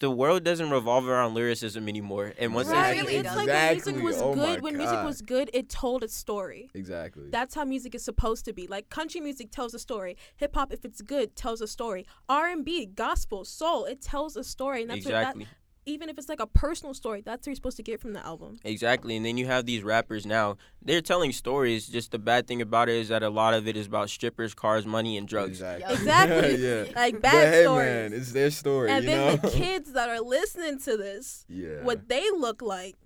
The 0.00 0.10
world 0.10 0.44
doesn't 0.44 0.70
revolve 0.70 1.06
around 1.08 1.34
lyricism 1.34 1.88
anymore, 1.88 2.32
and 2.38 2.54
once 2.54 2.68
right. 2.68 3.06
they 3.06 3.16
it's 3.16 3.28
does. 3.28 3.36
like 3.36 3.48
when 3.48 3.72
music 3.74 4.02
was 4.02 4.20
Oh 4.20 4.34
good. 4.34 4.60
When 4.60 4.76
music 4.76 5.04
was 5.04 5.22
good, 5.22 5.50
it 5.52 5.68
told 5.68 6.02
a 6.02 6.08
story. 6.08 6.70
exactly. 6.74 7.30
That's 7.30 7.54
how 7.54 7.64
music 7.64 7.94
is 7.94 8.04
supposed 8.04 8.44
to 8.46 8.52
be. 8.52 8.66
Like 8.66 8.90
country 8.90 9.20
music 9.20 9.50
tells 9.50 9.74
a 9.74 9.78
story. 9.78 10.16
Hip 10.36 10.54
hop, 10.54 10.72
if 10.72 10.84
it's 10.84 11.00
good, 11.00 11.36
tells 11.36 11.60
a 11.60 11.66
story. 11.66 12.06
R 12.28 12.48
and 12.48 12.64
B, 12.64 12.86
gospel, 12.86 13.44
soul, 13.44 13.84
it 13.84 14.00
tells 14.00 14.36
a 14.36 14.44
story. 14.44 14.82
And 14.82 14.90
that's 14.90 14.98
exactly. 14.98 15.40
what 15.42 15.48
that, 15.48 15.56
even 15.88 16.08
if 16.08 16.18
it's 16.18 16.28
like 16.28 16.40
a 16.40 16.46
personal 16.46 16.94
story, 16.94 17.22
that's 17.22 17.46
what 17.46 17.50
you're 17.50 17.56
supposed 17.56 17.78
to 17.78 17.82
get 17.82 18.00
from 18.00 18.12
the 18.12 18.24
album. 18.24 18.58
Exactly, 18.64 19.16
and 19.16 19.24
then 19.24 19.36
you 19.38 19.46
have 19.46 19.66
these 19.66 19.82
rappers 19.82 20.26
now. 20.26 20.56
They're 20.82 21.00
telling 21.00 21.32
stories. 21.32 21.88
Just 21.88 22.12
the 22.12 22.18
bad 22.18 22.46
thing 22.46 22.60
about 22.62 22.88
it 22.88 22.96
is 22.96 23.08
that 23.08 23.22
a 23.22 23.30
lot 23.30 23.54
of 23.54 23.66
it 23.66 23.76
is 23.76 23.86
about 23.86 24.10
strippers, 24.10 24.54
cars, 24.54 24.86
money, 24.86 25.16
and 25.16 25.26
drugs. 25.26 25.60
Exactly. 25.60 25.94
Exactly. 25.94 26.54
yeah. 26.66 26.84
Like 26.94 27.14
But 27.14 27.22
bad 27.22 27.54
hey, 27.54 27.62
stories. 27.62 27.86
man, 27.86 28.12
it's 28.12 28.32
their 28.32 28.50
story. 28.50 28.90
and 28.90 29.04
you 29.04 29.10
then 29.10 29.26
know? 29.26 29.36
the 29.36 29.50
kids 29.56 29.92
that 29.92 30.08
are 30.08 30.20
listening 30.20 30.78
to 30.80 30.96
this, 30.96 31.44
yeah. 31.48 31.82
what 31.82 32.08
they 32.08 32.30
look 32.30 32.62
like. 32.62 32.96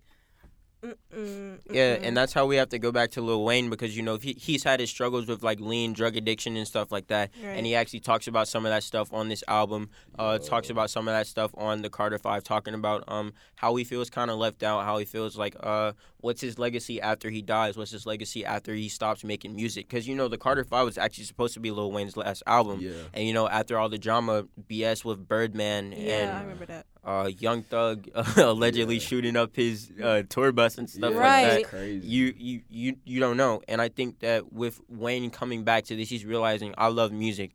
Mm-mm, 0.82 1.60
Yeah, 1.70 1.98
and 2.02 2.16
that's 2.16 2.32
how 2.32 2.46
we 2.46 2.56
have 2.56 2.70
to 2.70 2.78
go 2.78 2.90
back 2.90 3.12
to 3.12 3.20
Lil 3.20 3.44
Wayne 3.44 3.70
because 3.70 3.96
you 3.96 4.02
know 4.02 4.16
he, 4.16 4.32
he's 4.38 4.64
had 4.64 4.80
his 4.80 4.90
struggles 4.90 5.26
with 5.28 5.42
like 5.42 5.60
lean, 5.60 5.92
drug 5.92 6.16
addiction, 6.16 6.56
and 6.56 6.66
stuff 6.66 6.90
like 6.90 7.06
that. 7.06 7.30
Right. 7.42 7.50
And 7.50 7.64
he 7.66 7.74
actually 7.74 8.00
talks 8.00 8.26
about 8.26 8.48
some 8.48 8.66
of 8.66 8.70
that 8.72 8.82
stuff 8.82 9.12
on 9.12 9.28
this 9.28 9.44
album. 9.46 9.90
Uh, 10.18 10.38
talks 10.38 10.70
about 10.70 10.90
some 10.90 11.06
of 11.06 11.14
that 11.14 11.26
stuff 11.26 11.52
on 11.56 11.82
the 11.82 11.90
Carter 11.90 12.18
Five, 12.18 12.42
talking 12.42 12.74
about 12.74 13.04
um 13.06 13.32
how 13.54 13.74
he 13.76 13.84
feels 13.84 14.10
kind 14.10 14.30
of 14.30 14.38
left 14.38 14.62
out, 14.62 14.84
how 14.84 14.98
he 14.98 15.04
feels 15.04 15.36
like 15.38 15.54
uh 15.60 15.92
what's 16.18 16.40
his 16.40 16.58
legacy 16.58 17.00
after 17.00 17.30
he 17.30 17.42
dies, 17.42 17.76
what's 17.76 17.92
his 17.92 18.04
legacy 18.06 18.44
after 18.44 18.74
he 18.74 18.88
stops 18.88 19.22
making 19.22 19.54
music. 19.54 19.88
Because 19.88 20.08
you 20.08 20.16
know 20.16 20.26
the 20.26 20.38
Carter 20.38 20.64
Five 20.64 20.84
was 20.84 20.98
actually 20.98 21.24
supposed 21.24 21.54
to 21.54 21.60
be 21.60 21.70
Lil 21.70 21.92
Wayne's 21.92 22.16
last 22.16 22.42
album. 22.46 22.80
yeah. 22.80 22.90
And 23.14 23.24
you 23.26 23.32
know, 23.34 23.48
after 23.48 23.78
all 23.78 23.88
the 23.88 23.98
drama 23.98 24.46
BS 24.68 25.04
with 25.04 25.28
Birdman 25.28 25.92
yeah, 25.96 26.38
I 26.38 26.42
remember 26.42 26.66
that. 26.66 26.86
Uh, 27.04 27.28
Young 27.38 27.62
Thug 27.62 28.08
allegedly 28.36 28.96
Yeah. 28.96 29.00
shooting 29.00 29.36
up 29.36 29.56
his 29.56 29.90
uh, 30.02 30.22
tour 30.28 30.52
bus 30.52 30.78
and 30.78 30.88
stuff 30.88 31.12
yeah, 31.12 31.16
like 31.16 31.16
that, 31.16 31.42
Right. 31.48 31.56
that's 31.62 31.68
Crazy. 31.70 32.06
you, 32.06 32.34
you 32.36 32.60
you 32.70 32.96
you 33.04 33.20
don't 33.20 33.36
know. 33.36 33.60
And 33.68 33.80
I 33.80 33.88
think 33.88 34.20
that 34.20 34.52
with 34.52 34.80
Wayne 34.88 35.30
coming 35.30 35.64
back 35.64 35.84
to 35.86 35.96
this, 35.96 36.08
he's 36.08 36.24
realizing 36.24 36.74
I 36.78 36.88
love 36.88 37.10
music. 37.12 37.52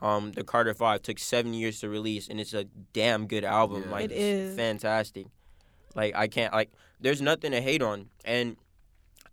Um, 0.00 0.32
the 0.32 0.44
Carter 0.44 0.74
Five 0.74 1.02
took 1.02 1.18
seven 1.18 1.54
years 1.54 1.80
to 1.80 1.88
release, 1.88 2.28
and 2.28 2.38
it's 2.40 2.52
a 2.54 2.64
damn 2.92 3.26
good 3.26 3.44
album. 3.44 3.82
Yeah. 3.86 3.90
Like 3.92 4.04
It 4.06 4.12
it's 4.12 4.50
is. 4.50 4.56
fantastic. 4.56 5.26
Like 5.94 6.14
I 6.14 6.26
can't 6.28 6.52
like. 6.52 6.70
There's 7.00 7.20
nothing 7.22 7.52
to 7.52 7.60
hate 7.60 7.82
on, 7.82 8.08
and 8.24 8.56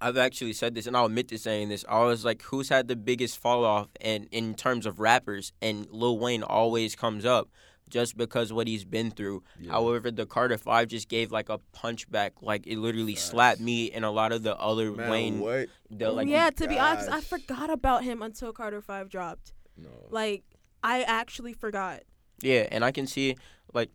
I've 0.02 0.18
actually 0.18 0.52
said 0.54 0.76
this, 0.76 0.86
and 0.88 0.98
I'll 0.98 1.06
admit 1.06 1.30
to 1.30 1.38
saying 1.38 1.70
this. 1.70 1.86
I 1.88 2.04
was 2.04 2.26
like, 2.26 2.42
who's 2.44 2.68
had 2.68 2.90
the 2.90 2.96
biggest 2.98 3.38
fall 3.40 3.64
off, 3.64 3.88
and 4.02 4.28
in 4.32 4.54
terms 4.56 4.86
of 4.86 5.00
rappers, 5.00 5.54
and 5.62 5.88
Lil 5.90 6.20
Wayne 6.20 6.44
always 6.44 6.96
comes 6.96 7.26
up, 7.26 7.48
just 7.94 8.18
because 8.18 8.52
what 8.52 8.68
he's 8.68 8.84
been 8.84 9.12
through. 9.12 9.44
Yeah. 9.60 9.72
However, 9.72 10.10
the 10.12 10.26
Carter 10.26 10.58
Five 10.58 10.88
just 10.90 11.08
gave 11.08 11.32
like 11.32 11.48
a 11.50 11.60
punch 11.72 12.10
back, 12.10 12.34
like 12.42 12.66
it 12.68 12.78
literally 12.80 13.14
Facts. 13.16 13.26
slapped 13.30 13.60
me 13.62 13.92
and 13.92 14.04
a 14.04 14.10
lot 14.10 14.32
of 14.32 14.42
the 14.44 14.58
other 14.58 14.92
Man, 14.92 15.10
Wayne. 15.10 15.40
what? 15.40 15.70
The, 15.92 16.12
like, 16.12 16.28
yeah, 16.28 16.50
to 16.50 16.68
be 16.68 16.78
honest, 16.80 17.08
I 17.10 17.22
forgot 17.22 17.70
about 17.70 18.04
him 18.04 18.22
until 18.24 18.52
Carter 18.52 18.82
Five 18.82 19.10
dropped. 19.10 19.54
No. 19.78 19.90
Like, 20.10 20.44
I 20.84 21.04
actually 21.04 21.54
forgot. 21.54 22.02
Yeah, 22.42 22.68
and 22.72 22.84
I 22.84 22.92
can 22.92 23.08
see 23.08 23.36
like 23.74 23.90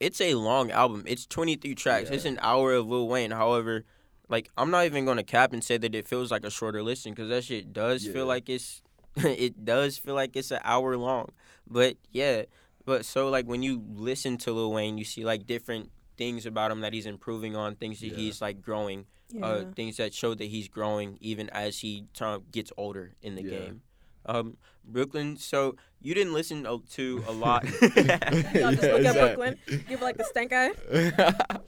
it's 0.00 0.20
a 0.20 0.34
long 0.34 0.70
album. 0.72 1.04
It's 1.06 1.24
23 1.26 1.74
tracks. 1.76 2.10
It's 2.10 2.24
an 2.24 2.38
hour 2.42 2.74
of 2.74 2.86
Lil 2.88 3.06
Wayne. 3.08 3.30
However, 3.30 3.84
like 4.28 4.50
I'm 4.58 4.70
not 4.70 4.84
even 4.84 5.04
gonna 5.04 5.22
cap 5.22 5.52
and 5.52 5.62
say 5.62 5.78
that 5.78 5.94
it 5.94 6.08
feels 6.08 6.30
like 6.32 6.44
a 6.44 6.50
shorter 6.50 6.82
listen 6.82 7.12
because 7.12 7.28
that 7.28 7.44
shit 7.44 7.72
does 7.72 8.04
Yeah. 8.04 8.12
feel 8.12 8.26
like 8.26 8.48
it's 8.48 8.82
it 9.16 9.64
does 9.64 9.96
feel 9.98 10.14
like 10.14 10.34
it's 10.36 10.50
an 10.50 10.60
hour 10.64 10.96
long. 10.96 11.28
But 11.68 11.96
yeah, 12.10 12.42
but 12.84 13.04
so 13.04 13.28
like 13.28 13.46
when 13.46 13.62
you 13.62 13.82
listen 13.94 14.36
to 14.38 14.52
Lil 14.52 14.72
Wayne, 14.72 14.98
you 14.98 15.04
see 15.04 15.24
like 15.24 15.46
different 15.46 15.90
things 16.16 16.46
about 16.46 16.70
him 16.70 16.80
that 16.80 16.92
he's 16.92 17.06
improving 17.06 17.56
on, 17.56 17.76
things 17.76 18.00
that 18.00 18.08
Yeah. 18.08 18.16
he's 18.16 18.40
like 18.42 18.60
growing, 18.62 19.06
uh, 19.42 19.64
things 19.74 19.96
that 19.96 20.12
show 20.14 20.34
that 20.34 20.44
he's 20.44 20.68
growing 20.68 21.16
even 21.20 21.48
as 21.50 21.78
he 21.80 22.04
uh, 22.20 22.38
gets 22.50 22.72
older 22.76 23.14
in 23.22 23.34
the 23.34 23.42
Yeah. 23.42 23.50
game. 23.50 23.82
Um, 24.26 24.56
Brooklyn, 24.84 25.36
so 25.36 25.74
you 26.00 26.14
didn't 26.14 26.32
listen 26.32 26.62
to- 26.64 26.82
to 26.90 27.24
a 27.26 27.32
lot. 27.32 27.64
Y'all 27.82 27.82
just 28.72 28.82
look 28.82 29.04
at 29.04 29.14
Brooklyn, 29.36 29.58
give 29.88 30.00
like 30.02 30.16
the 30.16 30.24
stank 30.24 30.52
eye. 30.52 30.72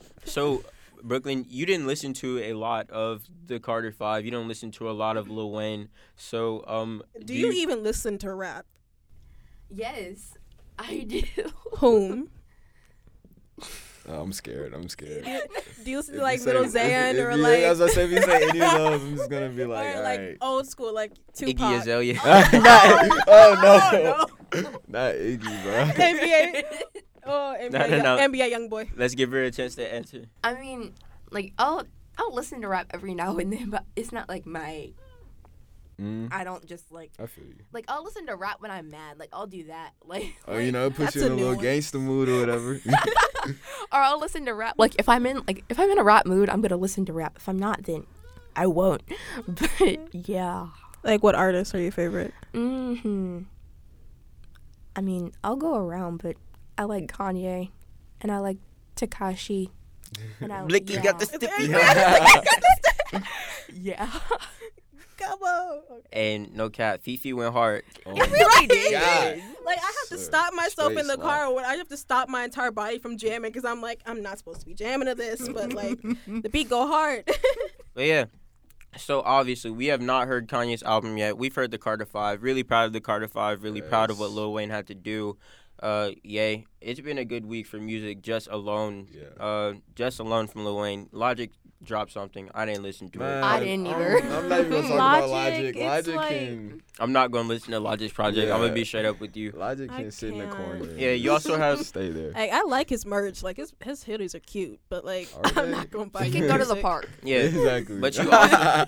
So, 0.25 0.63
Brooklyn, 1.03 1.45
you 1.49 1.65
didn't 1.67 1.85
listen 1.85 2.13
to 2.15 2.39
a 2.39 2.53
lot 2.53 2.89
of 2.89 3.25
the 3.45 3.59
Carter 3.59 3.91
Five. 3.91 4.25
You 4.25 4.31
don't 4.31 4.47
listen 4.47 4.71
to 4.71 4.89
a 4.89 4.93
lot 4.93 5.17
of 5.17 5.29
Lil 5.29 5.51
Wayne. 5.51 5.89
So, 6.15 6.63
um, 6.67 7.03
Do 7.23 7.33
you 7.35 7.51
even 7.51 7.83
listen 7.83 8.17
to 8.19 8.33
rap? 8.33 8.65
Yes, 9.69 10.33
I 10.79 10.99
do. 11.07 11.21
Whom? 11.77 12.29
Oh, 14.07 14.21
I'm 14.21 14.33
scared. 14.33 14.73
I'm 14.75 14.87
scared. 14.87 15.23
Do 15.83 15.89
you 15.89 15.97
listen 15.97 16.15
to 16.15 16.21
like 16.21 16.39
say- 16.39 16.45
Little 16.45 16.63
if- 16.65 16.73
Xan 16.73 17.15
if 17.15 17.25
or 17.25 17.31
you- 17.31 17.37
like, 17.37 17.59
As 17.59 17.81
I 17.81 17.87
said, 17.87 18.05
if 18.05 18.11
you 18.11 18.21
say 18.21 18.47
any 18.49 18.61
of 18.61 18.71
those, 18.77 19.01
I'm 19.01 19.17
just 19.17 19.29
gonna 19.31 19.49
be 19.49 19.65
like, 19.65 19.95
or 19.95 19.97
all 19.97 20.03
like 20.03 20.19
right. 20.19 20.37
old 20.41 20.67
school, 20.67 20.93
like 20.93 21.11
Iggy 21.35 21.57
Tupac? 21.57 21.81
Azalea? 21.81 22.13
Not- 22.23 22.53
oh 22.53 23.23
Oh, 23.27 24.27
no, 24.53 24.61
oh, 24.63 24.79
not 24.87 25.15
Iggy, 25.15 25.63
bro. 25.63 25.85
NBA. 26.05 26.63
Oh, 27.25 27.55
NBA, 27.59 27.71
No, 27.71 27.79
no, 27.79 27.85
young- 27.87 28.03
no. 28.03 28.17
NBA 28.37 28.49
young 28.51 28.69
boy. 28.69 28.89
Let's 28.95 29.15
give 29.15 29.31
her 29.31 29.41
a 29.43 29.49
chance 29.51 29.73
to 29.75 29.91
answer. 29.93 30.25
I 30.43 30.53
mean, 30.53 30.93
like 31.31 31.53
I'll 31.57 31.83
I'll 32.19 32.33
listen 32.33 32.61
to 32.61 32.67
rap 32.67 32.91
every 32.93 33.15
now 33.15 33.35
and 33.37 33.51
then, 33.51 33.71
but 33.71 33.85
it's 33.95 34.11
not 34.11 34.29
like 34.29 34.45
my. 34.45 34.91
Mm, 36.01 36.27
I 36.31 36.43
don't 36.43 36.65
just 36.65 36.91
like 36.91 37.11
I 37.17 37.25
feel 37.25 37.45
you. 37.45 37.55
like 37.71 37.85
I'll 37.87 38.03
listen 38.03 38.27
to 38.27 38.35
rap 38.35 38.57
when 38.59 38.69
I'm 38.71 38.89
mad. 38.89 39.17
Like 39.17 39.29
I'll 39.31 39.47
do 39.47 39.65
that. 39.65 39.91
Like 40.05 40.35
Oh, 40.47 40.57
you 40.57 40.71
know, 40.71 40.87
it 40.87 40.95
puts 40.95 41.15
you 41.15 41.25
in 41.25 41.31
a 41.31 41.35
a 41.35 41.37
little 41.37 41.55
one. 41.55 41.63
gangster 41.63 41.99
mood 41.99 42.27
or 42.29 42.39
whatever. 42.39 42.81
or 43.45 43.53
I'll 43.91 44.19
listen 44.19 44.45
to 44.45 44.53
rap. 44.53 44.75
Like 44.77 44.95
if 44.99 45.07
I'm 45.07 45.25
in 45.25 45.41
like 45.47 45.63
if 45.69 45.79
I'm 45.79 45.89
in 45.89 45.97
a 45.97 46.03
rap 46.03 46.25
mood, 46.25 46.49
I'm 46.49 46.61
gonna 46.61 46.75
listen 46.77 47.05
to 47.05 47.13
rap. 47.13 47.37
If 47.37 47.47
I'm 47.47 47.57
not, 47.59 47.83
then 47.83 48.05
I 48.55 48.67
won't. 48.67 49.03
But 49.47 50.13
yeah. 50.13 50.67
Like, 51.03 51.21
what 51.21 51.35
artists 51.35 51.75
are 51.75 51.79
your 51.79 51.91
favorite? 51.91 52.33
Hmm. 52.53 53.43
I 54.95 55.01
mean, 55.01 55.33
I'll 55.43 55.55
go 55.55 55.75
around, 55.75 56.21
but 56.23 56.35
I 56.77 56.83
like 56.85 57.07
Kanye, 57.11 57.69
and 58.21 58.31
I 58.31 58.39
like 58.39 58.57
Tekashi, 58.95 59.69
and 60.41 60.51
I 60.51 60.63
Blicky 60.63 60.93
yeah. 60.95 61.03
got 61.03 61.19
the 61.19 61.25
stiffy. 61.27 61.67
yeah. 63.73 64.09
Come 65.17 65.39
on. 65.41 65.81
and 66.11 66.53
no 66.53 66.69
cap, 66.69 67.01
FEFE 67.03 67.33
went 67.33 67.53
hard. 67.53 67.83
Oh 68.05 68.11
It 68.15 68.31
really 68.31 68.67
did. 68.67 68.91
God. 68.91 69.41
Like 69.65 69.77
I 69.79 69.81
have 69.81 70.09
to 70.09 70.17
stop 70.17 70.53
myself 70.53 70.91
straight 70.91 70.99
in 70.99 71.07
the 71.07 71.15
slap. 71.15 71.25
car. 71.25 71.53
When 71.53 71.65
I 71.65 71.75
have 71.75 71.87
to 71.89 71.97
stop 71.97 72.29
my 72.29 72.43
entire 72.43 72.71
body 72.71 72.99
from 72.99 73.17
jamming 73.17 73.51
because 73.51 73.65
I'm 73.65 73.81
like, 73.81 74.01
I'm 74.05 74.21
not 74.21 74.37
supposed 74.37 74.59
to 74.59 74.65
be 74.65 74.73
jamming 74.73 75.07
to 75.07 75.15
this, 75.15 75.47
but 75.49 75.73
like 75.73 75.99
the 76.27 76.49
beat 76.49 76.69
go 76.69 76.85
hard. 76.87 77.23
But 77.93 78.03
yeah. 78.05 78.25
So 78.97 79.21
obviously 79.21 79.71
we 79.71 79.85
have 79.87 80.01
not 80.01 80.27
heard 80.27 80.47
Kanye's 80.49 80.83
album 80.83 81.17
yet. 81.17 81.37
We've 81.37 81.55
heard 81.55 81.71
the 81.71 81.77
Carter 81.77 82.05
Five. 82.05 82.43
Really 82.43 82.63
proud 82.63 82.85
of 82.85 82.93
the 82.93 82.99
Carter 83.01 83.27
Five. 83.29 83.63
Really 83.63 83.81
proud 83.81 84.09
of 84.09 84.19
what 84.19 84.31
Lil 84.31 84.51
Wayne 84.53 84.69
had 84.69 84.87
to 84.87 84.93
do. 84.95 85.37
Uh, 85.85 86.09
yay! 86.23 86.65
It's 86.81 86.99
been 86.99 87.19
a 87.19 87.25
good 87.25 87.45
week 87.45 87.67
for 87.67 87.77
music 87.77 88.23
just 88.23 88.47
alone. 88.49 89.07
Yeah. 89.11 89.43
Uh, 89.45 89.73
just 89.93 90.19
alone 90.19 90.47
from 90.47 90.65
Lil 90.65 90.77
Wayne. 90.79 91.09
Logic 91.11 91.51
dropped 91.83 92.11
something. 92.11 92.49
I 92.55 92.65
didn't 92.65 92.81
listen 92.81 93.09
to 93.11 93.19
Man, 93.19 93.37
it. 93.37 93.45
I 93.45 93.59
didn't 93.59 93.85
I'm- 93.87 94.01
I'm, 94.33 94.49
not 94.49 94.59
even 94.61 94.71
gonna 94.71 94.87
talk 94.87 94.97
about 94.97 95.29
Logic, 95.29 95.75
Logic. 95.75 96.15
like- 96.15 96.29
can 96.29 96.81
I'm 96.99 97.11
not 97.11 97.29
gonna 97.29 97.47
listen 97.47 97.71
to 97.73 97.79
Logic's 97.79 98.13
project. 98.13 98.51
I'm 98.51 98.61
gonna 98.61 98.73
be 98.73 98.83
straight 98.83 99.05
up 99.05 99.19
with 99.19 99.37
you. 99.37 99.51
Logic 99.51 99.91
I 99.91 100.01
can 100.01 100.11
sit 100.11 100.31
in 100.33 100.39
the 100.39 100.47
corner. 100.47 100.89
Yeah, 100.97 101.11
you 101.11 101.31
also 101.31 101.55
have- 101.55 101.85
stay 101.85 102.09
there. 102.09 102.31
like 102.31 102.51
I 102.51 102.63
like 102.63 102.89
his 102.89 103.05
merch. 103.05 103.43
Like 103.43 103.57
his 103.57 103.71
his 103.83 104.03
hoodies 104.05 104.33
are 104.33 104.39
cute, 104.39 104.79
but 104.89 105.05
like 105.05 105.29
I'm 105.55 105.69
not 105.69 105.91
gonna 105.91 106.07
buy. 106.07 106.25
You 106.25 106.31
his 106.31 106.41
can 106.41 106.47
go 106.47 106.57
to 106.57 106.65
the 106.65 106.81
park. 106.81 107.07
Yeah. 107.23 107.41
exactly. 107.41 107.99
But 107.99 108.17
you 108.17 108.31
also, 108.31 108.85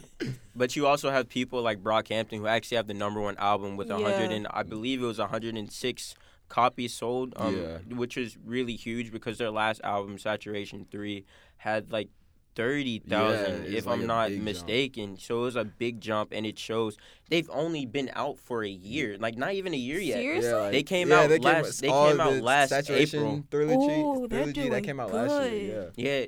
but 0.56 0.76
you 0.76 0.88
also 0.88 1.12
have 1.12 1.30
people 1.30 1.62
like 1.62 1.84
Brockhampton 1.84 2.38
who 2.40 2.48
actually 2.48 2.78
have 2.78 2.88
the 2.88 2.96
number 2.96 3.22
one 3.22 3.38
album 3.38 3.78
with 3.78 3.92
a 3.92 4.00
Yeah. 4.00 4.10
hundred 4.12 4.32
and 4.32 4.48
I 4.50 4.64
believe 4.64 5.04
it 5.04 5.06
was 5.06 5.20
106 5.20 6.16
copies 6.50 6.94
sold, 6.94 7.34
um, 7.38 7.56
Yeah. 7.56 7.78
which 7.96 8.18
is 8.18 8.38
really 8.44 8.76
huge 8.76 9.12
because 9.12 9.38
their 9.38 9.52
last 9.52 9.82
album, 9.84 10.18
Saturation 10.18 10.86
Three, 10.90 11.26
had 11.58 11.92
like 11.92 12.10
thirty 12.56 12.98
thousand, 13.00 13.66
Yeah, 13.72 13.78
if 13.78 13.86
like 13.86 14.00
I'm 14.00 14.08
not 14.08 14.30
big 14.30 14.38
jump. 14.38 14.46
mistaken. 14.46 15.18
So 15.20 15.40
it 15.40 15.42
was 15.44 15.56
a 15.56 15.64
big 15.66 16.02
jump, 16.02 16.32
and 16.32 16.46
it 16.46 16.58
shows 16.58 16.98
they've 17.30 17.50
only 17.52 17.86
been 17.86 18.10
out 18.16 18.38
for 18.40 18.64
a 18.64 18.70
year, 18.70 19.18
like 19.20 19.38
not 19.38 19.54
even 19.54 19.74
a 19.74 19.78
year 19.78 20.00
yet. 20.00 20.18
Seriously? 20.18 20.50
Yeah, 20.50 20.56
like- 20.58 20.72
They 20.72 20.84
came 20.84 21.10
yeah, 21.10 21.20
out 21.22 21.30
they 21.30 21.38
last- 21.40 21.82
they 21.82 21.88
came 21.90 22.20
out 22.20 22.42
last 22.42 22.70
Saturation 22.70 23.20
April. 23.20 23.44
Trilogy, 23.52 24.02
Ooh, 24.02 24.28
they're 24.28 24.40
trilogy 24.40 24.54
doing 24.54 24.72
that 24.72 24.84
came 24.84 25.00
out 25.00 25.14
last 25.14 25.52
year. 25.52 25.92
good. 25.96 26.04
Yeah. 26.04 26.20
Yeah, 26.22 26.26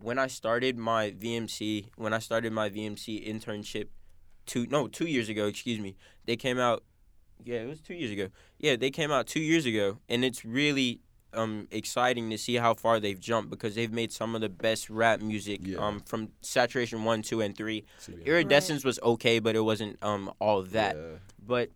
when 0.00 0.18
I 0.18 0.28
started 0.28 0.78
my 0.78 1.10
VMC, 1.10 1.86
when 1.96 2.14
I 2.14 2.20
started 2.20 2.52
my 2.54 2.70
VMC 2.70 3.26
internship, 3.28 3.88
two 4.46 4.66
no 4.66 4.88
two 4.88 5.06
years 5.06 5.28
ago, 5.28 5.46
excuse 5.46 5.78
me, 5.78 5.94
they 6.24 6.36
came 6.36 6.58
out. 6.58 6.84
Yeah, 7.44 7.62
it 7.62 7.68
was 7.68 7.80
two 7.80 7.94
years 7.94 8.10
ago. 8.10 8.28
Yeah, 8.58 8.76
they 8.76 8.90
came 8.90 9.10
out 9.10 9.26
two 9.26 9.40
years 9.40 9.66
ago, 9.66 9.98
and 10.08 10.24
it's 10.24 10.44
really 10.44 11.00
um 11.32 11.68
exciting 11.70 12.28
to 12.30 12.36
see 12.36 12.56
how 12.56 12.74
far 12.74 12.98
they've 12.98 13.20
jumped 13.20 13.50
because 13.50 13.76
they've 13.76 13.92
made 13.92 14.10
some 14.10 14.34
of 14.34 14.40
the 14.40 14.48
best 14.48 14.90
rap 14.90 15.20
music 15.20 15.60
Yeah. 15.62 15.78
um 15.78 16.00
from 16.00 16.30
Saturation 16.40 17.04
one, 17.04 17.22
two, 17.22 17.40
and 17.40 17.56
three. 17.56 17.84
So, 17.98 18.12
yeah. 18.12 18.24
Iridescence 18.32 18.84
was 18.84 18.98
okay, 19.00 19.38
but 19.38 19.54
it 19.54 19.60
wasn't 19.60 19.96
um 20.02 20.32
all 20.40 20.58
of 20.58 20.72
that 20.72 20.96
Yeah. 20.96 21.02
but 21.46 21.70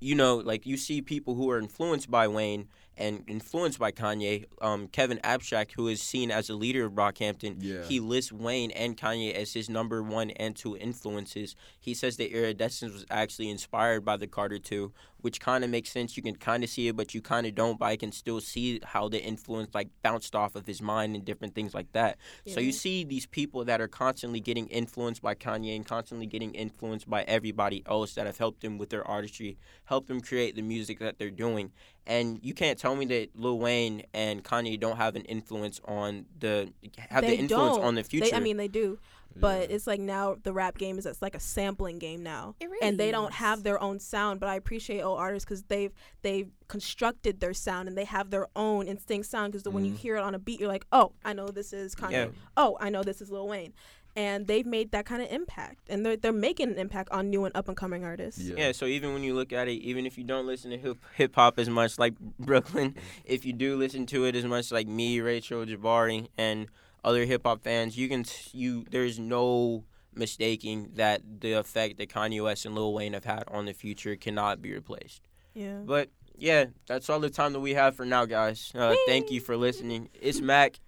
you 0.00 0.14
know, 0.14 0.36
like 0.36 0.64
you 0.64 0.76
see 0.76 1.02
people 1.02 1.34
who 1.34 1.50
are 1.50 1.58
influenced 1.58 2.10
by 2.10 2.28
Wayne 2.28 2.68
and 2.98 3.24
influenced 3.26 3.78
by 3.78 3.92
Kanye. 3.92 4.44
Um, 4.60 4.88
Kevin 4.88 5.20
Abstract, 5.24 5.72
who 5.76 5.88
is 5.88 6.02
seen 6.02 6.30
as 6.30 6.50
a 6.50 6.54
leader 6.54 6.84
of 6.84 6.92
Brockhampton, 6.92 7.56
Yeah. 7.60 7.84
he 7.84 8.00
lists 8.00 8.32
Wayne 8.32 8.70
and 8.72 8.96
Kanye 8.96 9.32
as 9.32 9.52
his 9.54 9.70
number 9.70 10.02
one 10.02 10.30
and 10.32 10.54
two 10.56 10.76
influences. 10.76 11.54
He 11.78 11.94
says 11.94 12.16
that 12.16 12.30
Iridescence 12.34 12.92
was 12.92 13.06
actually 13.10 13.50
inspired 13.50 14.04
by 14.04 14.16
the 14.16 14.26
Carter 14.26 14.58
Two, 14.58 14.92
which 15.20 15.40
kind 15.40 15.64
of 15.64 15.70
makes 15.70 15.90
sense. 15.90 16.16
You 16.16 16.22
can 16.22 16.36
kind 16.36 16.62
of 16.62 16.70
see 16.70 16.88
it, 16.88 16.96
but 16.96 17.14
you 17.14 17.20
kind 17.20 17.46
of 17.46 17.54
don't. 17.54 17.78
But 17.78 17.86
I 17.86 17.96
can 17.96 18.12
still 18.12 18.40
see 18.40 18.80
how 18.84 19.08
the 19.08 19.22
influence 19.22 19.74
like 19.74 19.88
bounced 20.02 20.34
off 20.34 20.54
of 20.54 20.66
his 20.66 20.80
mind 20.80 21.14
and 21.16 21.24
different 21.24 21.54
things 21.54 21.74
like 21.74 21.92
that. 21.92 22.18
So 22.46 22.60
you 22.60 22.72
see 22.72 23.04
these 23.04 23.26
people 23.26 23.64
that 23.64 23.80
are 23.80 23.88
constantly 23.88 24.40
getting 24.40 24.66
influenced 24.68 25.22
by 25.22 25.34
Kanye 25.34 25.76
and 25.76 25.86
constantly 25.86 26.26
getting 26.26 26.54
influenced 26.54 27.08
by 27.08 27.22
everybody 27.22 27.82
else 27.86 28.14
that 28.14 28.26
have 28.26 28.38
helped 28.38 28.62
them 28.62 28.78
with 28.78 28.90
their 28.90 29.06
artistry, 29.06 29.58
helped 29.84 30.08
them 30.08 30.20
create 30.20 30.54
the 30.54 30.62
music 30.62 30.98
that 31.00 31.18
they're 31.18 31.30
doing. 31.30 31.72
And 32.06 32.40
you 32.42 32.54
can't 32.54 32.78
tell 32.78 32.96
me 32.96 33.04
that 33.06 33.30
Lil 33.34 33.58
Wayne 33.58 34.02
and 34.14 34.42
Kanye 34.42 34.80
don't 34.80 34.96
have 34.96 35.14
an 35.14 35.22
influence 35.22 35.78
on 35.84 36.24
the 36.38 36.72
have 37.10 37.22
They 37.22 37.36
the 37.36 37.38
influence 37.38 37.76
don't. 37.76 37.84
on 37.84 37.94
the 37.96 38.02
future. 38.04 38.30
They, 38.30 38.36
I 38.36 38.40
mean, 38.40 38.56
they 38.56 38.68
do, 38.68 38.98
but 39.36 39.68
Yeah. 39.70 39.74
it's 39.76 39.86
like 39.86 40.00
now 40.00 40.36
the 40.42 40.52
rap 40.52 40.78
game 40.78 40.98
is 40.98 41.06
it's 41.06 41.22
like 41.22 41.34
a 41.34 41.40
sampling 41.40 41.98
game 41.98 42.22
now, 42.22 42.54
It 42.60 42.66
really 42.70 42.78
and 42.82 42.98
they 42.98 43.10
don't 43.10 43.32
have 43.34 43.62
their 43.62 43.80
own 43.82 44.00
sound. 44.00 44.40
But 44.40 44.48
I 44.48 44.54
appreciate 44.56 45.02
old 45.02 45.18
artists 45.18 45.44
because 45.44 45.62
they've 45.64 45.92
they've 46.22 46.50
constructed 46.68 47.40
their 47.40 47.54
sound 47.54 47.88
and 47.88 47.96
they 47.96 48.04
have 48.04 48.30
their 48.30 48.48
own 48.56 48.86
instinct 48.88 49.26
sound. 49.28 49.52
Because 49.52 49.68
when 49.72 49.84
you 49.84 49.92
Mhm. 49.92 49.98
hear 49.98 50.16
it 50.16 50.22
on 50.22 50.34
a 50.34 50.38
beat, 50.38 50.60
you're 50.60 50.68
like, 50.68 50.86
oh, 50.92 51.12
I 51.24 51.32
know 51.32 51.48
this 51.48 51.72
is 51.72 51.94
Kanye. 51.94 52.12
Yeah. 52.12 52.28
Oh, 52.56 52.76
I 52.80 52.88
know 52.90 53.02
this 53.02 53.20
is 53.20 53.30
Lil 53.30 53.48
Wayne. 53.48 53.72
And 54.16 54.48
they've 54.48 54.66
made 54.66 54.90
that 54.92 55.06
kind 55.06 55.22
of 55.22 55.30
impact, 55.30 55.88
and 55.88 56.04
they're 56.04 56.16
they're 56.16 56.32
making 56.32 56.70
an 56.70 56.78
impact 56.78 57.08
on 57.12 57.30
new 57.30 57.44
and 57.44 57.54
up 57.56 57.68
and 57.68 57.76
coming 57.76 58.04
artists. 58.04 58.40
Yeah. 58.40 58.54
Yeah, 58.56 58.72
so 58.72 58.86
even 58.86 59.12
when 59.12 59.22
you 59.22 59.32
look 59.34 59.52
at 59.52 59.68
it, 59.68 59.74
even 59.74 60.06
if 60.06 60.18
you 60.18 60.24
don't 60.24 60.44
listen 60.46 60.72
to 60.72 60.78
hip 60.78 60.98
hip 61.14 61.34
hop 61.36 61.56
as 61.58 61.68
much 61.68 61.98
like 62.00 62.14
Brooklyn, 62.40 62.96
if 63.24 63.44
you 63.44 63.52
do 63.52 63.76
listen 63.76 64.06
to 64.06 64.24
it 64.24 64.34
as 64.34 64.44
much 64.44 64.72
like 64.72 64.88
me, 64.88 65.20
Rachel, 65.20 65.64
Jabari, 65.64 66.26
and 66.36 66.66
other 67.04 67.24
hip 67.24 67.42
hop 67.44 67.62
fans, 67.62 67.96
you 67.96 68.08
can 68.08 68.24
you 68.52 68.84
there's 68.90 69.18
no 69.18 69.84
mistaking 70.14 70.90
that 70.94 71.22
the 71.40 71.52
effect 71.52 71.98
that 71.98 72.08
Kanye 72.08 72.42
West 72.42 72.66
and 72.66 72.74
Lil 72.74 72.92
Wayne 72.92 73.12
have 73.12 73.24
had 73.24 73.44
on 73.48 73.66
the 73.66 73.72
future 73.72 74.16
cannot 74.16 74.60
be 74.60 74.72
replaced. 74.72 75.22
Yeah. 75.54 75.78
But 75.84 76.10
yeah, 76.36 76.66
that's 76.86 77.08
all 77.08 77.20
the 77.20 77.30
time 77.30 77.52
that 77.52 77.60
we 77.60 77.74
have 77.74 77.96
for 77.96 78.04
now, 78.04 78.24
guys. 78.24 78.72
Uh, 78.74 78.94
thank 79.06 79.30
you 79.30 79.40
for 79.40 79.56
listening. 79.56 80.08
It's 80.20 80.40
Mac, 80.40 80.78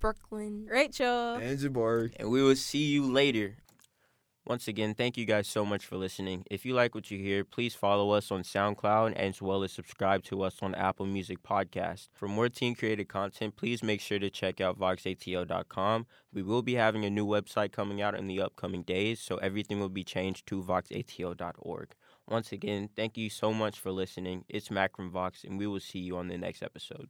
Brooklyn. 0.00 0.66
Rachel. 0.70 1.34
And 1.34 1.58
Jabari. 1.58 2.14
and 2.18 2.30
we 2.30 2.42
will 2.42 2.56
see 2.56 2.86
you 2.86 3.10
later. 3.10 3.56
Once 4.46 4.68
again, 4.68 4.94
thank 4.94 5.16
you 5.16 5.24
guys 5.24 5.48
so 5.48 5.66
much 5.66 5.84
for 5.84 5.96
listening. 5.96 6.44
If 6.48 6.64
you 6.64 6.72
like 6.72 6.94
what 6.94 7.10
you 7.10 7.18
hear, 7.18 7.44
please 7.44 7.74
follow 7.74 8.12
us 8.12 8.30
on 8.30 8.44
SoundCloud 8.44 9.14
as 9.14 9.42
well 9.42 9.64
as 9.64 9.72
subscribe 9.72 10.22
to 10.24 10.42
us 10.42 10.58
on 10.62 10.72
Apple 10.76 11.04
Music 11.04 11.42
Podcast. 11.42 12.10
For 12.14 12.28
more 12.28 12.48
teen 12.48 12.76
created 12.76 13.08
content, 13.08 13.56
please 13.56 13.82
make 13.82 14.00
sure 14.00 14.20
to 14.20 14.30
check 14.30 14.60
out 14.60 14.78
voxato.com. 14.78 16.06
We 16.32 16.42
will 16.44 16.62
be 16.62 16.74
having 16.74 17.04
a 17.04 17.10
new 17.10 17.26
website 17.26 17.72
coming 17.72 18.00
out 18.00 18.14
in 18.14 18.28
the 18.28 18.40
upcoming 18.40 18.84
days, 18.84 19.18
so 19.18 19.36
everything 19.38 19.80
will 19.80 19.88
be 19.88 20.04
changed 20.04 20.46
to 20.46 20.62
voxato.org. 20.62 21.94
Once 22.28 22.52
again, 22.52 22.88
thank 22.94 23.16
you 23.16 23.28
so 23.28 23.52
much 23.52 23.80
for 23.80 23.90
listening. 23.90 24.44
It's 24.48 24.70
Mac 24.70 24.94
from 24.94 25.10
Vox, 25.10 25.42
and 25.42 25.58
we 25.58 25.66
will 25.66 25.80
see 25.80 25.98
you 25.98 26.16
on 26.16 26.28
the 26.28 26.38
next 26.38 26.62
episode. 26.62 27.08